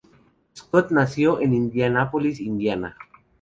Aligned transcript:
Scott 0.55 0.89
nació 0.89 1.39
en 1.41 1.53
Indianápolis, 1.53 2.39
Indiana. 2.39 2.97